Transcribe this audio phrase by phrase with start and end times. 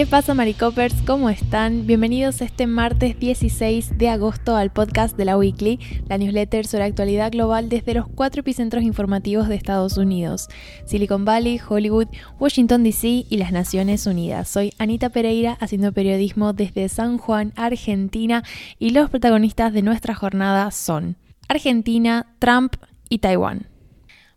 [0.00, 0.94] ¿Qué pasa Maricopers?
[1.06, 1.86] ¿Cómo están?
[1.86, 7.30] Bienvenidos este martes 16 de agosto al podcast de la Weekly, la newsletter sobre actualidad
[7.30, 10.48] global desde los cuatro epicentros informativos de Estados Unidos,
[10.86, 12.06] Silicon Valley, Hollywood,
[12.38, 14.48] Washington DC y las Naciones Unidas.
[14.48, 18.42] Soy Anita Pereira haciendo periodismo desde San Juan, Argentina
[18.78, 22.76] y los protagonistas de nuestra jornada son Argentina, Trump
[23.10, 23.69] y Taiwán.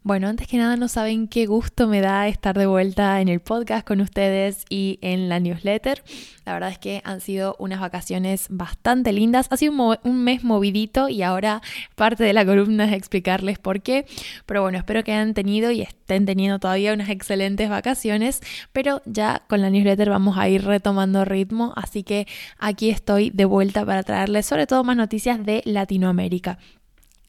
[0.06, 3.40] Bueno, antes que nada no saben qué gusto me da estar de vuelta en el
[3.40, 6.04] podcast con ustedes y en la newsletter.
[6.44, 9.48] La verdad es que han sido unas vacaciones bastante lindas.
[9.50, 9.72] Ha sido
[10.04, 11.62] un, mes movidito y ahora
[11.96, 14.06] parte de la columna es explicarles por qué.
[14.46, 18.42] Pero bueno, espero que hayan tenido y estén teniendo todavía unas excelentes vacaciones.
[18.74, 21.72] Pero ya con la newsletter vamos a ir retomando ritmo.
[21.78, 22.28] Así que
[22.60, 26.60] aquí estoy de vuelta para traerles sobre todo más noticias de Latinoamérica.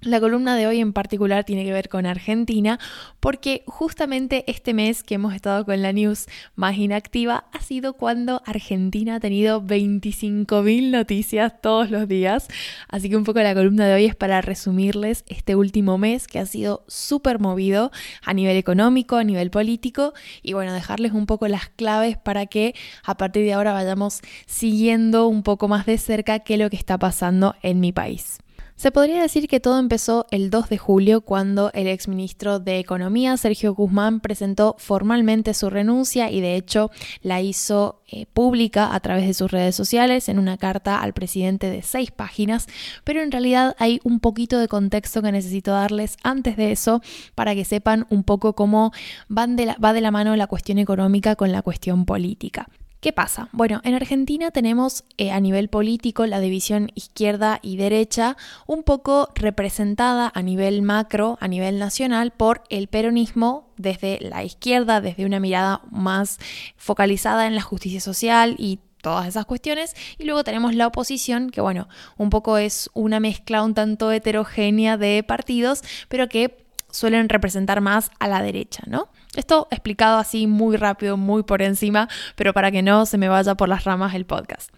[0.04, 2.78] La columna de hoy en particular tiene que ver con Argentina
[3.20, 8.42] porque justamente este mes que hemos estado con la news más inactiva ha sido cuando
[8.44, 12.48] Argentina ha tenido 25.000 noticias todos los días.
[12.86, 16.38] Así que un poco la columna de hoy es para resumirles este último mes que
[16.38, 17.90] ha sido súper movido
[18.22, 22.74] a nivel económico, a nivel político y bueno, dejarles un poco las claves para que
[23.04, 26.76] a partir de ahora vayamos siguiendo un poco más de cerca qué es lo que
[26.76, 28.43] está pasando en mi país.
[28.76, 33.36] Se podría decir que todo empezó el 2 de julio cuando el exministro de Economía,
[33.36, 36.90] Sergio Guzmán, presentó formalmente su renuncia y de hecho
[37.22, 41.70] la hizo eh, pública a través de sus redes sociales en una carta al presidente
[41.70, 42.66] de seis páginas,
[43.04, 47.00] pero en realidad hay un poquito de contexto que necesito darles antes de eso
[47.36, 48.92] para que sepan un poco cómo
[49.28, 52.68] van va de la mano la cuestión económica con la cuestión política.
[53.04, 53.50] ¿Qué pasa?
[53.52, 59.28] Bueno, en Argentina tenemos eh, a nivel político la división izquierda y derecha un poco
[59.34, 65.38] representada a nivel macro, a nivel nacional, por el peronismo desde la izquierda, desde una
[65.38, 66.38] mirada más
[66.78, 69.94] focalizada en la justicia social y todas esas cuestiones.
[70.16, 74.96] Y luego tenemos la oposición, que bueno, un poco es una mezcla un tanto heterogénea
[74.96, 76.63] de partidos, pero que
[76.94, 79.08] suelen representar más a la derecha, ¿no?
[79.34, 83.56] Esto explicado así muy rápido, muy por encima, pero para que no se me vaya
[83.56, 84.70] por las ramas el podcast.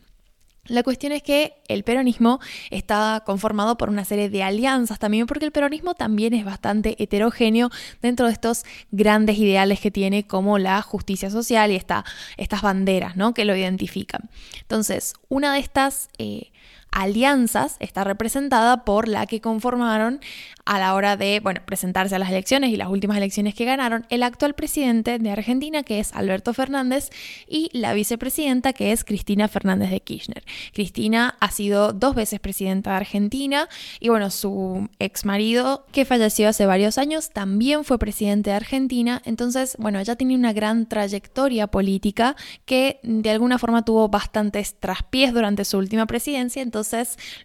[0.68, 2.40] La cuestión es que el peronismo
[2.70, 7.70] está conformado por una serie de alianzas también, porque el peronismo también es bastante heterogéneo
[8.02, 13.32] dentro de estos grandes ideales que tiene como la justicia social y estas banderas ¿no?
[13.32, 14.28] que lo identifican.
[14.62, 16.50] Entonces, una de estas eh,
[16.96, 20.20] alianzas está representada por la que conformaron
[20.64, 24.06] a la hora de bueno, presentarse a las elecciones y las últimas elecciones que ganaron
[24.08, 27.10] el actual presidente de Argentina, que es Alberto Fernández,
[27.46, 30.42] y la vicepresidenta, que es Cristina Fernández de Kirchner.
[30.72, 33.68] Cristina ha sido dos veces presidenta de Argentina
[34.00, 39.20] y bueno, su ex marido, que falleció hace varios años, también fue presidente de Argentina.
[39.26, 45.34] Entonces, bueno, ella tiene una gran trayectoria política que de alguna forma tuvo bastantes traspiés
[45.34, 46.62] durante su última presidencia.
[46.62, 46.85] Entonces,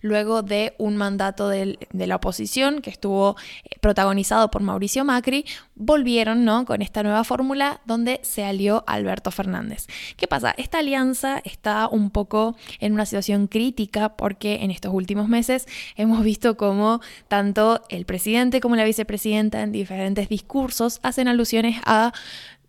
[0.01, 6.45] luego de un mandato de, la oposición que estuvo eh, protagonizado por Mauricio Macri, volvieron
[6.45, 6.65] ¿no?
[6.65, 9.87] con esta nueva fórmula donde se alió Alberto Fernández.
[10.17, 10.53] ¿Qué pasa?
[10.57, 16.23] Esta alianza está un poco en una situación crítica porque en estos últimos meses hemos
[16.23, 22.13] visto cómo tanto el presidente como la vicepresidenta en diferentes discursos hacen alusiones a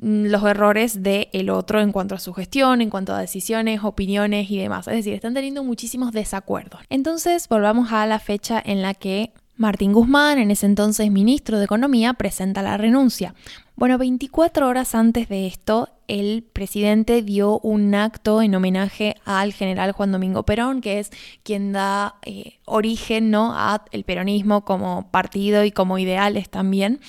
[0.02, 4.50] los errores del el otro en cuanto a su gestión, en cuanto a decisiones, opiniones
[4.50, 4.88] y demás.
[4.88, 6.80] Es decir, están teniendo muchísimos desacuerdos.
[6.90, 11.66] Entonces, volvamos a la fecha en la que Martín Guzmán, en ese entonces ministro de
[11.66, 13.34] Economía, presenta la renuncia.
[13.76, 19.92] Bueno, 24 horas antes de esto, el presidente dio un acto en homenaje al general
[19.92, 21.10] Juan Domingo Perón, que es
[21.44, 23.54] quien da eh, origen ¿no?
[23.56, 27.00] al peronismo como partido y como ideales también.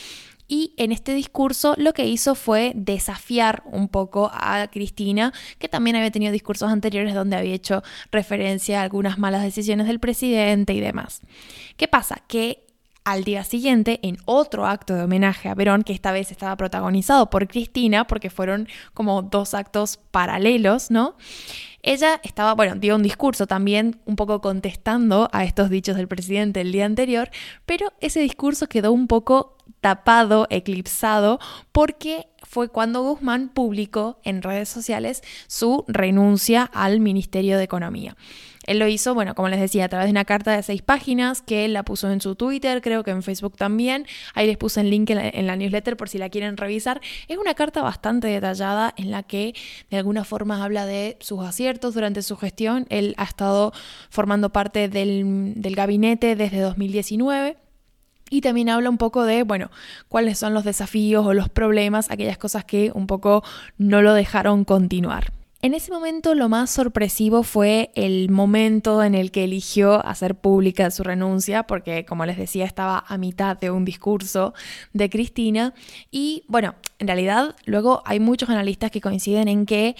[0.47, 5.95] Y en este discurso lo que hizo fue desafiar un poco a Cristina, que también
[5.95, 10.81] había tenido discursos anteriores donde había hecho referencia a algunas malas decisiones del presidente y
[10.81, 11.21] demás.
[11.78, 12.22] ¿Qué pasa?
[12.28, 12.63] Que
[13.03, 17.29] al día siguiente, en otro acto de homenaje a Perón, que esta vez estaba protagonizado
[17.29, 21.16] por Cristina, porque fueron como dos actos paralelos, ¿no?
[21.85, 26.62] Ella estaba, bueno, dio un discurso también un poco contestando a estos dichos del presidente
[26.62, 27.30] el día anterior,
[27.66, 31.40] pero ese discurso quedó un poco tapado, eclipsado,
[31.74, 38.16] porque fue cuando Guzmán publicó en redes sociales su renuncia al Ministerio de Economía.
[38.63, 41.41] Él lo hizo, bueno, como les decía, a través de una carta de seis páginas
[41.41, 44.05] que él la puso en su Twitter, creo que en Facebook también.
[44.33, 47.01] Ahí les puse el link en la, newsletter por si la quieren revisar.
[47.27, 49.53] Es una carta bastante detallada en la que
[49.89, 52.85] de alguna forma habla de sus aciertos durante su gestión.
[52.89, 53.73] Él ha estado
[54.09, 57.57] formando parte del, del gabinete desde 2019
[58.29, 59.69] y también habla un poco de, bueno,
[60.07, 63.43] cuáles son los desafíos o los problemas, aquellas cosas que un poco
[63.77, 65.31] no lo dejaron continuar.
[65.63, 70.91] En ese momento lo más sorpresivo fue el momento en el que eligió hacer pública
[70.91, 74.53] su renuncia, porque como les decía estaba a mitad de un discurso
[74.91, 75.73] de Cristina.
[76.11, 79.95] Y bueno, en realidad luego hay muchos analistas que coinciden en que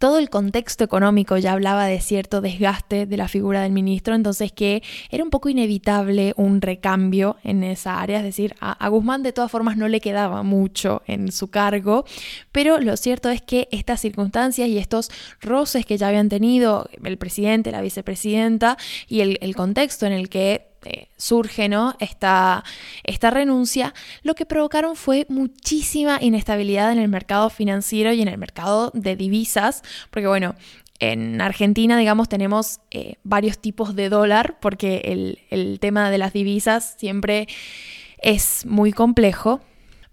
[0.00, 4.50] todo el contexto económico ya hablaba de cierto desgaste de la figura del ministro, entonces
[4.50, 9.34] que era un poco inevitable un recambio en esa área, es decir, a, Guzmán de
[9.34, 12.06] todas formas no le quedaba mucho en su cargo,
[12.50, 15.10] pero lo cierto es que estas circunstancias y estos
[15.42, 20.69] roces que ya habían tenido el presidente, la vicepresidenta y el, contexto en el que
[20.84, 21.94] eh, surge ¿no?
[22.00, 22.64] esta,
[23.04, 28.38] esta renuncia, lo que provocaron fue muchísima inestabilidad en el mercado financiero y en el
[28.38, 30.54] mercado de divisas, porque bueno,
[30.98, 36.32] en Argentina, digamos, tenemos eh, varios tipos de dólar, porque el, el tema de las
[36.32, 37.48] divisas siempre
[38.18, 39.60] es muy complejo,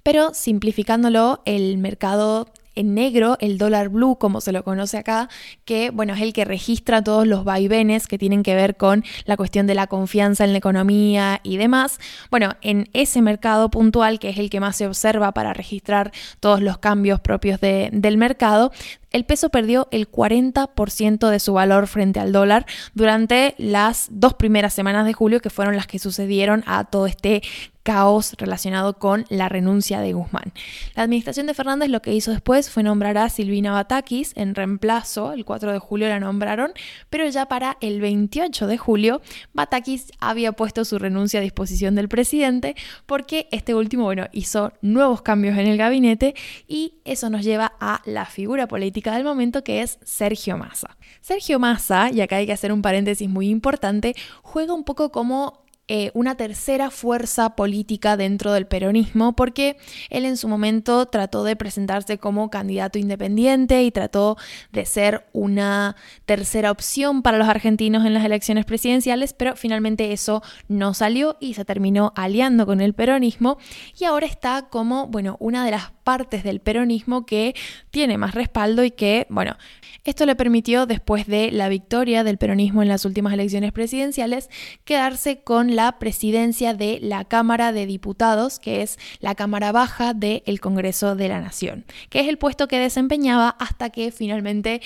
[0.03, 5.29] pero simplificándolo, el mercado en negro el dólar blue, como se lo conoce acá,
[5.65, 9.35] que bueno, es el que registra todos los vaivenes que tienen que ver con la
[9.35, 11.99] cuestión de la confianza en la economía y demás.
[12.29, 16.61] Bueno, en ese mercado puntual, que es el que más se observa para registrar todos
[16.61, 18.71] los cambios propios del mercado,
[19.11, 24.73] el peso perdió el 40% de su valor frente al dólar durante las dos primeras
[24.73, 27.41] semanas de julio, que fueron las que sucedieron a todo este
[27.87, 30.51] caos relacionado con la renuncia de Guzmán.
[30.93, 35.31] La administración de Fernández lo que hizo después fue nombrar a Silvina Batakis en reemplazo,
[35.31, 36.73] el 4 de julio la nombraron,
[37.09, 39.21] pero ya para el 28 de julio
[39.53, 42.75] Batakis había puesto su renuncia a disposición del presidente
[43.05, 46.35] porque este último, bueno, hizo nuevos cambios en el gabinete
[46.67, 50.97] y eso nos lleva a la figura política del momento que es Sergio Massa.
[51.21, 55.67] Sergio Massa, y acá hay que hacer un paréntesis muy importante, juega un poco como
[55.89, 59.77] eh, una tercera fuerza política dentro del peronismo, porque
[60.09, 64.35] él en su momento trató de presentarse como candidato independiente y trató
[64.73, 65.95] de ser una
[66.25, 71.53] tercera opción para los argentinos en las elecciones presidenciales, pero finalmente eso no salió y
[71.53, 73.57] se terminó aliando con el peronismo
[73.97, 77.53] y ahora está como, bueno, una de las partes del peronismo que
[77.91, 79.57] tiene más respaldo y que, bueno,
[80.05, 84.49] esto le permitió, después de la victoria del peronismo en las últimas elecciones presidenciales,
[84.85, 90.61] quedarse con la presidencia de la Cámara de Diputados, que es la Cámara Baja del
[90.61, 94.81] Congreso de la Nación, que es el puesto que desempeñaba hasta que finalmente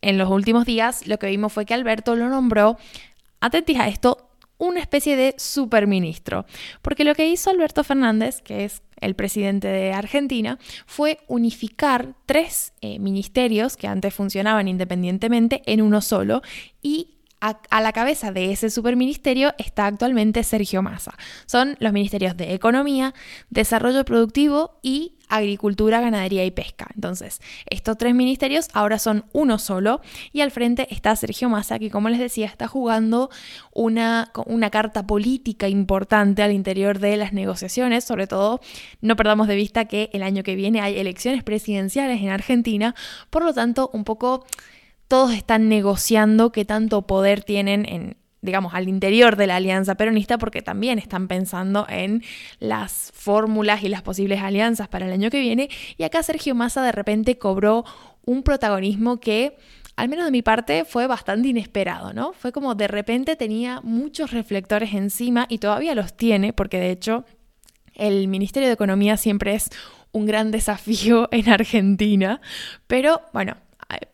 [0.00, 2.78] en los últimos días lo que vimos fue que Alberto lo nombró,
[3.38, 4.31] atentis a esto,
[4.62, 6.46] una especie de superministro.
[6.82, 12.72] Porque lo que hizo Alberto Fernández, que es el presidente de Argentina, fue unificar tres
[12.80, 16.42] eh, ministerios que antes funcionaban independientemente en uno solo
[16.80, 21.14] y a, la cabeza de ese superministerio está actualmente Sergio Massa.
[21.46, 23.14] Son los ministerios de Economía,
[23.50, 26.86] Desarrollo Productivo y Agricultura, Ganadería y Pesca.
[26.94, 30.02] Entonces, estos tres ministerios ahora son uno solo
[30.32, 33.28] y al frente está Sergio Massa, que como les decía, está jugando
[33.74, 38.04] una, una carta política importante al interior de las negociaciones.
[38.04, 38.60] Sobre todo,
[39.00, 42.94] no perdamos de vista que el año que viene hay elecciones presidenciales en Argentina,
[43.30, 44.44] por lo tanto, un poco
[45.12, 50.38] todos están negociando qué tanto poder tienen en, digamos, al interior de la alianza peronista,
[50.38, 52.22] porque también están pensando en
[52.60, 55.68] las fórmulas y las posibles alianzas para el año que viene.
[55.98, 57.84] Y acá Sergio Massa de repente cobró
[58.24, 59.58] un protagonismo que,
[59.96, 62.32] al menos de mi parte, fue bastante inesperado, ¿no?
[62.32, 67.26] Fue como de repente tenía muchos reflectores encima y todavía los tiene, porque de hecho
[67.92, 69.68] el Ministerio de Economía siempre es
[70.10, 72.40] un gran desafío en Argentina,
[72.86, 73.58] pero bueno,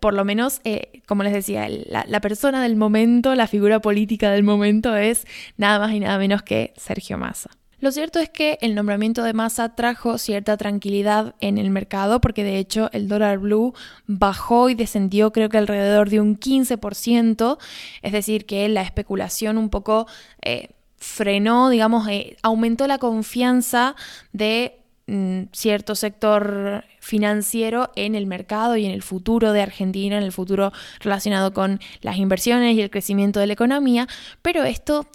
[0.00, 4.42] por lo menos, eh, como les decía, la, persona del momento, la figura política del
[4.42, 7.50] momento es nada más y nada menos que Sergio Massa.
[7.80, 12.42] Lo cierto es que el nombramiento de Massa trajo cierta tranquilidad en el mercado porque
[12.42, 13.72] de hecho el dólar blue
[14.06, 17.58] bajó y descendió creo que alrededor de un 15%,
[18.02, 20.08] es decir que la especulación un poco
[20.42, 23.94] eh, frenó, digamos, eh, aumentó la confianza
[24.32, 30.22] de Mm, cierto sector financiero en el mercado y en el futuro de Argentina, en
[30.22, 34.06] el futuro relacionado con las inversiones y el crecimiento de la economía,
[34.42, 35.06] pero esto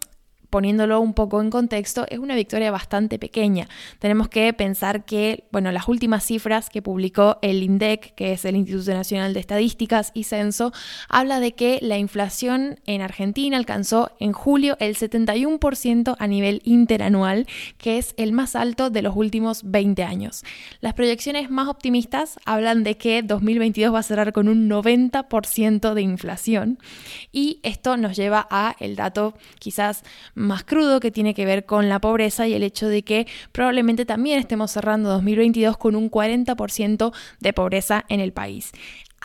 [0.54, 3.68] poniéndolo un poco en contexto, es una victoria bastante pequeña.
[3.98, 8.56] Tenemos que pensar que, bueno, las últimas cifras que publicó el INDEC, que es el
[8.56, 10.72] Instituto Nacional de Estadísticas y Censo,
[11.10, 17.48] habla de que la inflación en Argentina alcanzó en julio el 71% a nivel interanual,
[17.80, 20.44] que es el más alto de los últimos 20 años.
[20.82, 26.02] Las proyecciones más optimistas hablan de que 2022 va a cerrar con un 90% de
[26.04, 26.78] inflación
[27.32, 30.04] y esto nos lleva a el dato quizás
[30.36, 34.06] más crudo que tiene que ver con la pobreza y el hecho de que probablemente
[34.06, 38.72] también estemos cerrando 2022 con un 40% de pobreza en el país.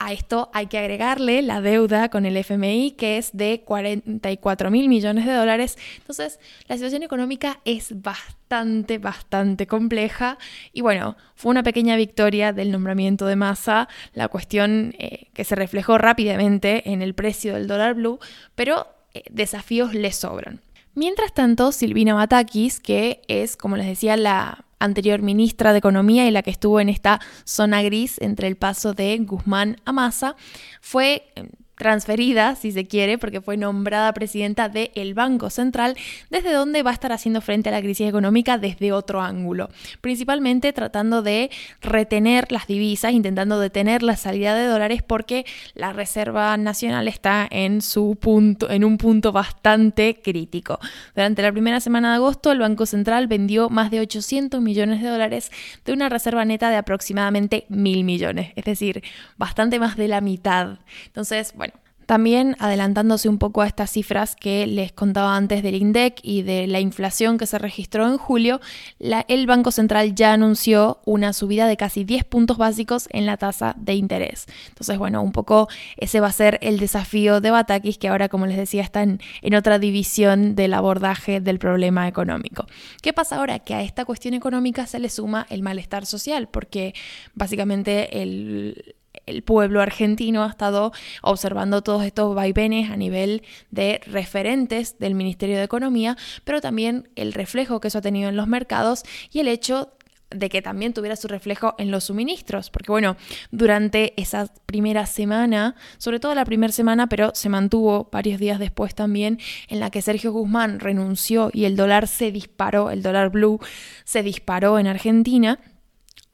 [0.00, 4.88] A esto hay que agregarle la deuda con el FMI, que es de 44 mil
[4.88, 5.76] millones de dólares.
[5.96, 10.38] Entonces, la situación económica es bastante, bastante compleja.
[10.72, 15.56] Y bueno, fue una pequeña victoria del nombramiento de Massa, la cuestión eh, que se
[15.56, 18.20] reflejó rápidamente en el precio del dólar blue,
[18.54, 20.60] pero eh, desafíos le sobran.
[20.94, 26.30] Mientras tanto, Silvina Batakis, que es, como les decía, la anterior ministra de Economía y
[26.30, 30.36] la que estuvo en esta zona gris entre el paso de Guzmán a Massa,
[30.80, 31.32] fue
[31.78, 35.96] transferida, si se quiere, porque fue nombrada presidenta del Banco Central,
[36.30, 39.70] desde donde va a estar haciendo frente a la crisis económica desde otro ángulo,
[40.00, 46.56] principalmente tratando de retener las divisas, intentando detener la salida de dólares porque la Reserva
[46.56, 50.78] Nacional está en su punto en un punto bastante crítico.
[51.14, 55.08] Durante la primera semana de agosto, el Banco Central vendió más de 800 millones de
[55.08, 55.50] dólares
[55.84, 59.02] de una reserva neta de aproximadamente mil millones, es decir,
[59.36, 60.78] bastante más de la mitad.
[61.06, 61.67] Entonces, bueno,
[62.08, 66.66] también adelantándose un poco a estas cifras que les contaba antes del INDEC y de
[66.66, 68.62] la inflación que se registró en julio,
[68.98, 73.74] el Banco Central ya anunció una subida de casi 10 puntos básicos en la tasa
[73.76, 74.46] de interés.
[74.70, 78.46] Entonces, bueno, un poco ese va a ser el desafío de Batakis, que ahora, como
[78.46, 82.64] les decía, está en, en otra división del abordaje del problema económico.
[83.02, 83.58] ¿Qué pasa ahora?
[83.58, 86.94] Que a esta cuestión económica se le suma el malestar social, porque
[87.34, 88.96] básicamente el,
[89.28, 90.92] el pueblo argentino ha estado
[91.22, 97.32] observando todos estos vaivenes a nivel de referentes del Ministerio de Economía, pero también el
[97.32, 99.92] reflejo que eso ha tenido en los mercados y el hecho
[100.30, 103.16] de que también tuviera su reflejo en los suministros, porque bueno,
[103.50, 108.94] durante esa primera semana, sobre todo la primera semana, pero se mantuvo varios días después
[108.94, 113.60] también, en la que Sergio Guzmán renunció y el dólar se disparó, el dólar blue
[114.04, 115.60] se disparó en Argentina,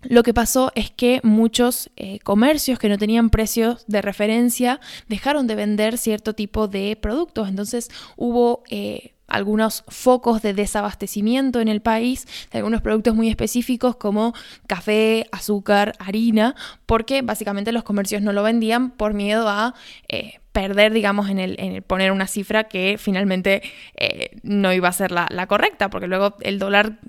[0.08, 5.46] lo que pasó es que muchos eh, comercios que no tenían precios de referencia dejaron
[5.46, 7.48] de vender cierto tipo de productos.
[7.48, 13.96] Entonces hubo eh, algunos focos de desabastecimiento en el país de algunos productos muy específicos
[13.96, 14.34] como
[14.66, 16.54] café, azúcar, harina,
[16.86, 19.74] porque básicamente los comercios no lo vendían por miedo a
[20.08, 23.62] eh, perder, digamos, en el, poner una cifra que finalmente
[24.44, 27.00] no iba a ser la correcta, porque luego el dólar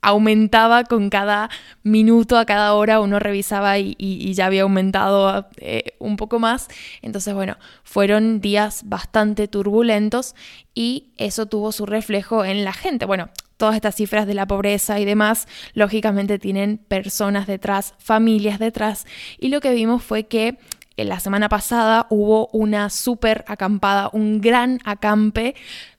[0.00, 1.50] aumentaba con cada
[1.82, 6.68] minuto, a cada hora uno revisaba y, ya había aumentado eh, un poco más.
[7.02, 10.34] Entonces, bueno, fueron días bastante turbulentos
[10.74, 13.06] y eso tuvo su reflejo en la gente.
[13.06, 19.06] Bueno, todas estas cifras de la pobreza y demás, lógicamente tienen personas detrás, familias detrás,
[19.38, 20.58] y lo que vimos fue que
[20.96, 25.54] la semana pasada hubo una súper acampada, un gran acampe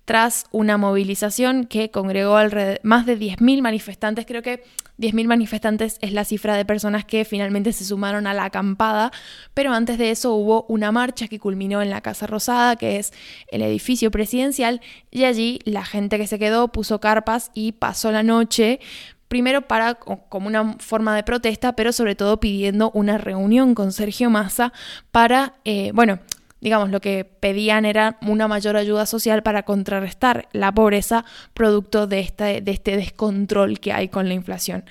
[0.10, 2.34] tras una movilización que congregó
[2.82, 4.26] más de 10.000 manifestantes.
[4.26, 4.64] Creo que
[4.98, 9.12] 10.000 manifestantes es la cifra de personas que finalmente se sumaron a la acampada,
[9.54, 13.14] pero antes de eso hubo una marcha que culminó en la Casa Rosada, que es
[13.52, 18.24] el edificio presidencial, y allí la gente que se quedó puso carpas y pasó la
[18.24, 18.80] noche
[19.28, 24.32] primero para como una forma de protesta, pero sobre todo pidiendo una reunión con Sergio
[24.32, 24.74] Massa
[25.12, 26.18] para, eh, bueno,
[26.62, 32.20] digamos, lo que pedían era una mayor ayuda social para contrarrestar la pobreza producto de
[32.20, 34.86] este, de descontrol que hay con la inflación.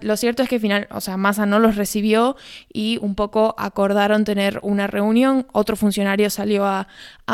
[0.00, 2.36] lo cierto es que final, o sea, Massa no los recibió
[2.72, 6.86] y un poco acordaron tener una reunión, otro funcionario salió a,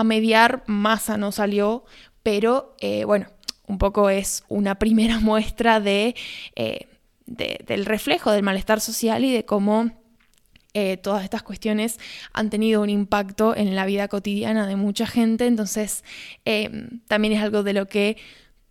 [0.04, 1.84] mediar, Massa no salió,
[2.22, 3.26] pero eh, bueno,
[3.66, 6.14] un poco es una primera muestra de,
[6.54, 6.88] eh,
[7.26, 10.05] del reflejo del malestar social y de cómo
[10.78, 11.98] eh, todas estas cuestiones
[12.34, 16.04] han tenido un impacto en la vida cotidiana de mucha gente, entonces
[16.44, 18.18] eh, también es algo de lo que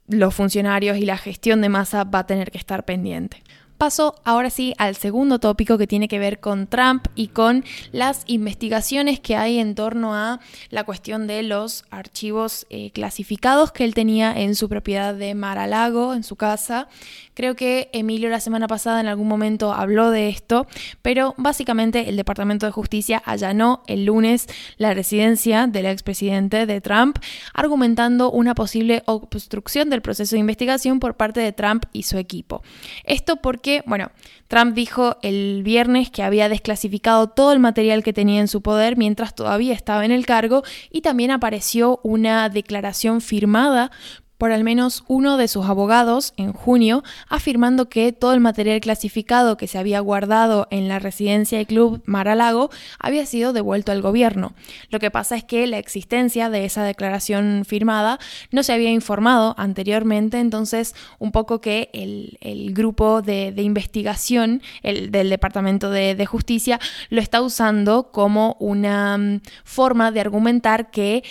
[0.08, 3.42] los funcionarios y la gestión de masa va a tener que estar pendiente.
[3.78, 8.24] Paso ahora sí al segundo tópico que tiene que ver con Trump y con las
[8.26, 13.94] investigaciones que hay en torno a la cuestión de los archivos eh, clasificados que él
[13.94, 16.88] tenía en su propiedad de Mar-a-Lago, en su casa.
[17.36, 20.68] Creo que Emilio la semana pasada en algún momento habló de esto,
[21.02, 27.18] pero básicamente el Departamento de Justicia allanó el lunes la residencia del expresidente de Trump,
[27.54, 32.64] argumentando una posible obstrucción del proceso de investigación por parte de Trump y su equipo.
[33.04, 34.12] Esto porque bueno,
[34.48, 38.96] Trump dijo el viernes que había desclasificado todo el material que tenía en su poder
[38.96, 43.92] mientras todavía estaba en el cargo y también apareció una declaración firmada
[44.38, 49.58] por al menos uno de sus abogados en junio, afirmando que todo el material clasificado
[49.58, 54.54] que se había guardado en la residencia y club Mar-a-Lago había sido devuelto al gobierno.
[54.90, 58.20] Lo que pasa es que la existencia de esa declaración firmada
[58.52, 65.30] no se había informado anteriormente, entonces un poco que el, grupo de, investigación el, del
[65.30, 71.24] Departamento de, de Justicia lo está usando como una mm, forma de argumentar que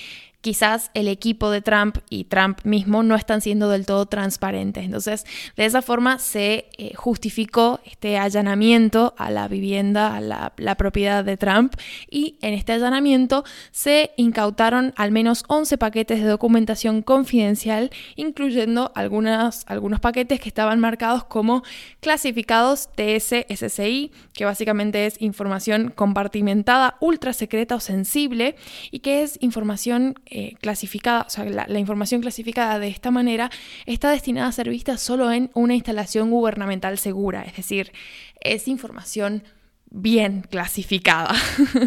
[0.44, 4.84] quizás el equipo de Trump y Trump mismo no están siendo del todo transparentes.
[4.84, 5.24] Entonces,
[5.56, 11.38] de esa forma se eh, justificó este allanamiento a la vivienda, a la, propiedad de
[11.38, 11.72] Trump,
[12.10, 19.64] y en este allanamiento se incautaron al menos 11 paquetes de documentación confidencial, incluyendo algunos
[20.02, 21.62] paquetes que estaban marcados como
[22.00, 28.56] clasificados TS-SCI, que básicamente es información compartimentada, ultra secreta o sensible,
[28.90, 33.52] y que es información eh, clasificada, o sea, la, información clasificada de esta manera
[33.86, 37.92] está destinada a ser vista solo en una instalación gubernamental segura, es decir,
[38.40, 39.44] es información
[39.92, 41.36] bien clasificada.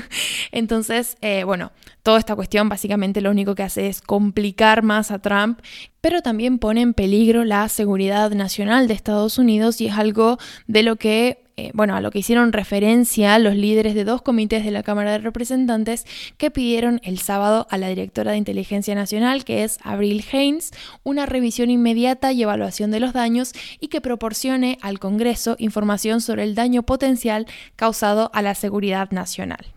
[0.54, 1.74] Entonces, eh, bueno,
[2.04, 5.60] toda esta cuestión básicamente lo único que hace es complicar más a Trump,
[6.00, 10.38] pero también pone en peligro la seguridad nacional de Estados Unidos y es algo
[10.68, 14.64] de lo que eh, bueno, a lo que hicieron referencia los líderes de dos comités
[14.64, 16.06] de la Cámara de Representantes
[16.38, 20.72] que pidieron el sábado a la directora de Inteligencia Nacional, que es Avril Haines,
[21.04, 26.44] una revisión inmediata y evaluación de los daños y que proporcione al Congreso información sobre
[26.44, 29.77] el daño potencial causado a la seguridad nacional.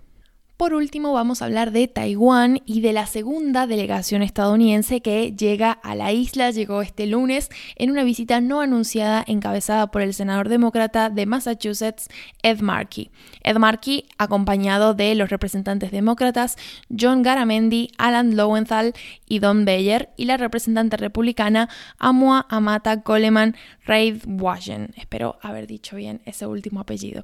[0.60, 5.72] Por último, vamos a hablar de Taiwán y de la segunda delegación estadounidense que llega
[5.72, 6.50] a la isla.
[6.50, 12.08] Llegó este lunes en una visita no anunciada encabezada por el senador demócrata de Massachusetts,
[12.42, 13.10] Ed Markey.
[13.42, 16.56] Ed Markey, acompañado de los representantes demócratas
[16.90, 18.92] John Garamendi, Alan Lowenthal
[19.26, 24.92] y Don Beyer, y la representante republicana Amua Amata Coleman Reid Washen.
[24.98, 27.22] Espero haber dicho bien ese último apellido.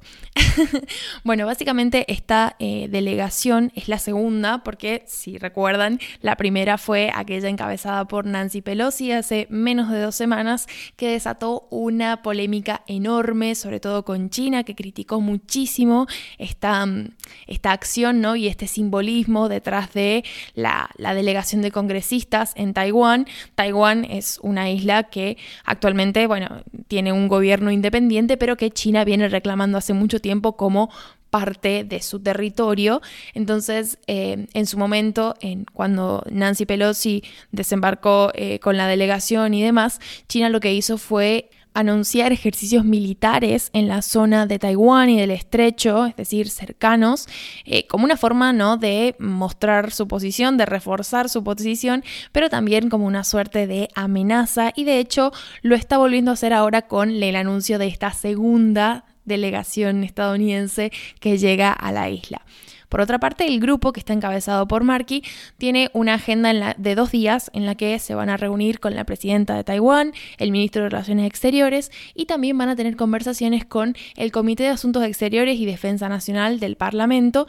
[1.23, 7.49] bueno, básicamente esta eh, delegación es la segunda, porque si recuerdan, la primera fue aquella
[7.49, 13.79] encabezada por Nancy Pelosi hace menos de dos semanas, que desató una polémica enorme, sobre
[13.79, 17.09] todo con China, que criticó muchísimo esta, mm,
[17.47, 18.35] esta acción ¿no?
[18.35, 20.23] y este simbolismo detrás de
[20.55, 23.27] la, la delegación de congresistas en Taiwán.
[23.55, 29.27] Taiwán es una isla que actualmente, bueno, tiene un gobierno independiente, pero que China viene
[29.27, 30.89] reclamando hace mucho tiempo como
[31.29, 33.01] parte de su territorio.
[33.33, 39.63] Entonces, eh, en su momento, en, cuando Nancy Pelosi desembarcó eh, con la delegación y
[39.63, 45.19] demás, China lo que hizo fue anunciar ejercicios militares en la zona de Taiwán y
[45.19, 47.27] del estrecho, es decir, cercanos,
[47.65, 48.77] eh, como una forma ¿no?
[48.77, 54.71] de mostrar su posición, de reforzar su posición, pero también como una suerte de amenaza
[54.75, 59.05] y de hecho lo está volviendo a hacer ahora con el anuncio de esta segunda
[59.27, 62.41] delegación estadounidense que llega a la isla.
[62.89, 65.21] Por otra parte, el grupo, que está encabezado por Markey,
[65.57, 69.03] tiene una agenda de dos días en la que se van a reunir con la
[69.03, 73.95] presidenta de Taiwán, el ministro de Relaciones Exteriores y también van a tener conversaciones con
[74.15, 77.47] el Comité de Asuntos Exteriores y Defensa Nacional del Parlamento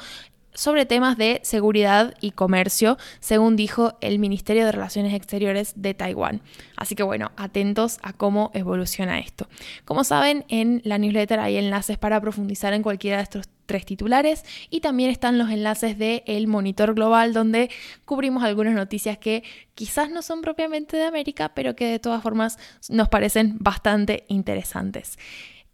[0.59, 6.42] sobre temas de seguridad y comercio, según dijo el Ministerio de Relaciones Exteriores de Taiwán.
[6.77, 9.49] Así que bueno, atentos a cómo evoluciona esto.
[9.85, 14.44] Como saben, en la newsletter hay enlaces para profundizar en cualquiera de estos tres titulares
[14.68, 17.71] y también están los enlaces de El Monitor Global donde
[18.05, 19.44] cubrimos algunas noticias que
[19.77, 25.18] quizás no son propiamente de América, pero que de todas formas nos parecen bastante interesantes.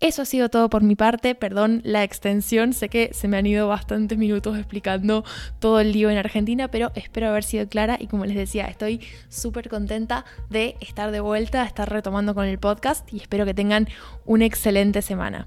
[0.00, 3.46] Eso ha sido todo por mi parte, perdón la extensión, sé que se me han
[3.46, 5.24] ido bastantes minutos explicando
[5.60, 9.00] todo el lío en Argentina, pero espero haber sido clara y como les decía, estoy
[9.28, 13.54] súper contenta de estar de vuelta, de estar retomando con el podcast y espero que
[13.54, 13.88] tengan
[14.26, 15.46] una excelente semana.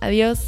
[0.00, 0.38] Adiós.